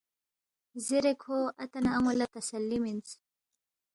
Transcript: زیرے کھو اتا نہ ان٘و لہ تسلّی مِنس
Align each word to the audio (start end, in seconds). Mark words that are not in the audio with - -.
زیرے 0.85 1.13
کھو 1.21 1.37
اتا 1.63 1.79
نہ 1.83 1.89
ان٘و 1.97 2.11
لہ 2.19 2.27
تسلّی 2.33 2.77
مِنس 2.83 3.09